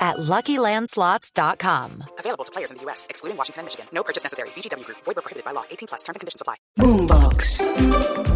at 0.00 0.16
LuckyLandSlots.com. 0.16 2.04
Available 2.18 2.44
to 2.44 2.52
players 2.52 2.70
in 2.70 2.78
the 2.78 2.82
U.S., 2.84 3.06
excluding 3.10 3.36
Washington 3.36 3.60
and 3.60 3.66
Michigan. 3.66 3.86
No 3.92 4.02
purchase 4.02 4.22
necessary. 4.22 4.48
VGW 4.56 4.84
Group. 4.84 4.98
Void 5.04 5.16
prohibited 5.16 5.44
by 5.44 5.52
law. 5.52 5.64
18 5.70 5.88
plus. 5.88 6.02
Terms 6.02 6.16
and 6.16 6.20
conditions 6.20 6.40
apply. 6.40 6.56
Boombox. 6.78 7.60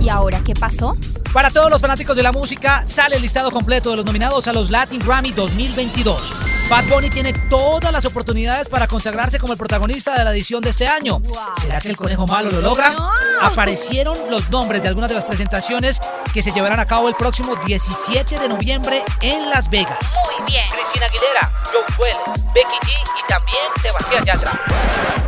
¿Y 0.00 0.08
ahora 0.08 0.40
qué 0.44 0.54
pasó? 0.54 0.96
Para 1.32 1.50
todos 1.50 1.70
los 1.70 1.80
fanáticos 1.80 2.16
de 2.16 2.22
la 2.22 2.32
música, 2.32 2.86
sale 2.86 3.16
el 3.16 3.22
listado 3.22 3.50
completo 3.50 3.90
de 3.90 3.96
los 3.96 4.04
nominados 4.06 4.48
a 4.48 4.52
los 4.52 4.70
Latin 4.70 4.98
Grammy 4.98 5.32
2022. 5.32 6.49
Bad 6.70 6.84
Bunny 6.84 7.10
tiene 7.10 7.32
todas 7.32 7.92
las 7.92 8.04
oportunidades 8.04 8.68
para 8.68 8.86
consagrarse 8.86 9.40
como 9.40 9.52
el 9.52 9.58
protagonista 9.58 10.16
de 10.16 10.22
la 10.22 10.30
edición 10.30 10.60
de 10.62 10.70
este 10.70 10.86
año. 10.86 11.20
¿Será 11.60 11.80
que 11.80 11.88
el 11.88 11.96
conejo 11.96 12.28
malo 12.28 12.48
lo 12.48 12.60
logra? 12.60 12.94
Aparecieron 13.42 14.16
los 14.30 14.48
nombres 14.50 14.80
de 14.80 14.86
algunas 14.86 15.08
de 15.08 15.16
las 15.16 15.24
presentaciones 15.24 15.98
que 16.32 16.42
se 16.42 16.52
llevarán 16.52 16.78
a 16.78 16.86
cabo 16.86 17.08
el 17.08 17.16
próximo 17.16 17.56
17 17.56 18.38
de 18.38 18.48
noviembre 18.48 19.02
en 19.20 19.50
Las 19.50 19.68
Vegas. 19.68 20.14
Muy 20.38 20.46
bien. 20.52 20.64
Cristina 20.70 21.06
Aguilera, 21.06 21.52
John 21.64 21.96
Wells, 21.98 22.44
Becky 22.54 22.86
G 22.86 22.92
y 23.18 23.26
también 23.26 23.66
Sebastián 23.82 24.24
Yatra. 24.24 25.19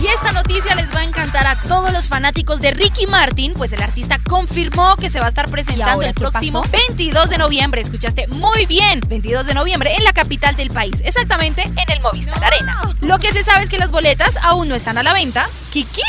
Y 0.00 0.06
esta 0.06 0.32
noticia 0.32 0.74
les 0.74 0.94
va 0.94 1.00
a 1.00 1.04
encantar 1.04 1.46
a 1.46 1.56
todos 1.68 1.92
los 1.92 2.08
fanáticos 2.08 2.62
de 2.62 2.70
Ricky 2.70 3.06
Martin, 3.06 3.52
pues 3.52 3.72
el 3.72 3.82
artista 3.82 4.18
confirmó 4.26 4.96
que 4.96 5.10
se 5.10 5.20
va 5.20 5.26
a 5.26 5.28
estar 5.28 5.50
presentando 5.50 6.02
el 6.02 6.14
próximo 6.14 6.62
pasó? 6.62 6.72
22 6.88 7.28
de 7.28 7.38
noviembre. 7.38 7.80
Escuchaste 7.82 8.26
muy 8.28 8.64
bien, 8.64 9.00
22 9.06 9.46
de 9.46 9.54
noviembre 9.54 9.94
en 9.96 10.04
la 10.04 10.12
capital 10.12 10.56
del 10.56 10.70
país, 10.70 10.94
exactamente 11.04 11.62
En 11.62 11.92
el 11.92 12.00
Movistar 12.00 12.42
Arena. 12.42 12.80
Lo 13.02 13.18
que 13.18 13.32
se 13.32 13.44
sabe 13.44 13.64
es 13.64 13.68
que 13.68 13.78
las 13.78 13.90
boletas 13.90 14.38
aún 14.42 14.68
no 14.68 14.74
están 14.74 14.96
a 14.96 15.02
la 15.02 15.12
venta. 15.12 15.48
¿Kiki? 15.72 16.00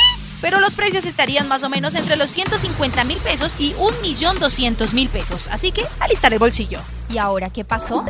Pero 0.41 0.59
los 0.59 0.75
precios 0.75 1.05
estarían 1.05 1.47
más 1.47 1.63
o 1.63 1.69
menos 1.69 1.95
entre 1.95 2.15
los 2.15 2.29
150 2.29 3.03
mil 3.03 3.17
pesos 3.17 3.55
y 3.59 3.73
1.200.000 3.73 5.09
pesos. 5.09 5.47
Así 5.49 5.71
que 5.71 5.85
alistar 5.99 6.31
el 6.33 6.39
bolsillo. 6.39 6.79
¿Y 7.09 7.17
ahora 7.17 7.49
qué 7.49 7.65
pasó? 7.65 8.05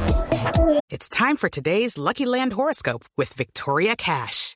It's 0.90 1.10
time 1.10 1.38
for 1.38 1.50
today's 1.50 1.98
Lucky 1.98 2.26
Land 2.26 2.54
horoscope 2.54 3.06
with 3.18 3.30
Victoria 3.36 3.96
Cash. 3.96 4.56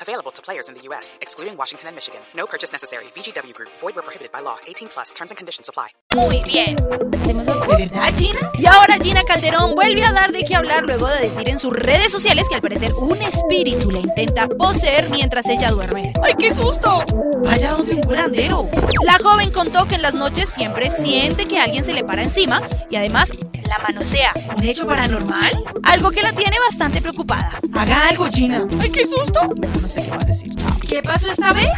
Available 0.00 0.30
to 0.30 0.40
players 0.40 0.68
in 0.70 0.74
the 0.74 0.80
U.S., 0.88 1.18
excluding 1.20 1.58
Washington 1.58 1.88
and 1.88 1.94
Michigan. 1.94 2.20
No 2.34 2.46
purchase 2.46 2.72
necessary. 2.72 3.04
VGW 3.14 3.52
Group. 3.52 3.68
Void 3.80 3.96
where 3.96 4.02
prohibited 4.02 4.32
by 4.32 4.40
law. 4.40 4.56
18 4.66 4.88
plus. 4.88 5.12
Terms 5.12 5.30
and 5.30 5.36
conditions 5.36 5.68
apply. 5.68 5.88
Muy 6.14 6.42
bien. 6.42 6.74
¿De 6.76 7.86
verdad, 7.86 8.14
Gina? 8.16 8.40
Y 8.58 8.64
ahora 8.64 8.94
Gina 8.94 9.24
Calderón 9.24 9.74
vuelve 9.74 10.02
a 10.02 10.12
dar 10.12 10.32
de 10.32 10.42
qué 10.44 10.56
hablar 10.56 10.84
luego 10.84 11.06
de 11.06 11.20
decir 11.20 11.48
en 11.50 11.58
sus 11.58 11.74
redes 11.74 12.10
sociales 12.10 12.48
que 12.48 12.54
al 12.54 12.62
parecer 12.62 12.94
un 12.94 13.20
espíritu 13.20 13.90
la 13.90 13.98
intenta 13.98 14.48
poseer 14.48 15.10
mientras 15.10 15.46
ella 15.50 15.70
duerme. 15.70 16.14
¡Ay, 16.22 16.32
qué 16.38 16.52
susto! 16.52 17.04
Vaya 17.44 17.72
donde 17.72 17.94
un 17.94 18.00
curandero. 18.02 18.68
La 19.04 19.18
joven 19.22 19.50
contó 19.50 19.86
que 19.86 19.96
en 19.96 20.02
las 20.02 20.14
noches 20.14 20.48
siempre 20.48 20.88
siente 20.88 21.46
que 21.46 21.58
alguien 21.58 21.84
se 21.84 21.92
le 21.92 22.04
para 22.04 22.22
encima 22.22 22.62
y 22.88 22.96
además 22.96 23.32
La 23.70 23.78
manosea. 23.78 24.32
un 24.56 24.64
hecho 24.64 24.84
paranormal, 24.84 25.52
algo 25.84 26.10
que 26.10 26.22
la 26.22 26.32
tiene 26.32 26.56
bastante 26.58 27.00
preocupada. 27.00 27.60
Haga 27.72 28.08
algo, 28.08 28.26
Gina. 28.28 28.64
¡Ay, 28.80 28.90
qué 28.90 29.04
susto! 29.04 29.38
No 29.80 29.88
sé 29.88 30.02
qué 30.02 30.10
va 30.10 30.16
a 30.16 30.26
decir. 30.26 30.52
Chao. 30.56 30.76
¿Qué 30.80 31.00
pasó 31.00 31.28
esta 31.28 31.52
vez? 31.52 31.68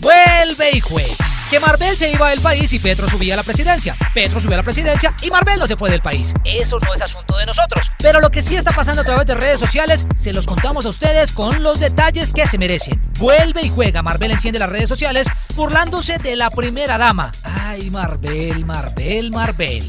Vuelve 0.00 0.70
y 0.72 0.80
juega. 0.80 1.14
Que 1.48 1.60
Marvel 1.60 1.96
se 1.96 2.10
iba 2.10 2.30
del 2.30 2.40
país 2.40 2.72
y 2.72 2.80
Petro 2.80 3.08
subía 3.08 3.34
a 3.34 3.36
la 3.36 3.44
presidencia. 3.44 3.94
Petro 4.12 4.40
subió 4.40 4.54
a 4.54 4.56
la 4.56 4.62
presidencia 4.64 5.14
y 5.22 5.30
Marvel 5.30 5.60
no 5.60 5.68
se 5.68 5.76
fue 5.76 5.88
del 5.88 6.02
país. 6.02 6.34
Eso 6.44 6.80
no 6.80 6.94
es 6.94 7.02
asunto 7.02 7.36
de 7.36 7.46
nosotros. 7.46 7.86
Pero 7.98 8.20
lo 8.20 8.30
que 8.30 8.42
sí 8.42 8.56
está 8.56 8.72
pasando 8.72 9.02
a 9.02 9.04
través 9.04 9.26
de 9.26 9.34
redes 9.36 9.60
sociales, 9.60 10.06
se 10.16 10.32
los 10.32 10.48
contamos 10.48 10.84
a 10.84 10.88
ustedes 10.88 11.30
con 11.30 11.62
los 11.62 11.78
detalles 11.78 12.32
que 12.32 12.48
se 12.48 12.58
merecen. 12.58 13.00
Vuelve 13.20 13.62
y 13.62 13.68
juega. 13.68 14.02
Marvel 14.02 14.32
enciende 14.32 14.58
las 14.58 14.70
redes 14.70 14.88
sociales 14.88 15.28
burlándose 15.54 16.18
de 16.18 16.34
la 16.34 16.50
primera 16.50 16.98
dama. 16.98 17.30
Ay, 17.44 17.88
Marvel, 17.88 18.66
Marvel, 18.66 19.30
Marvel. 19.30 19.88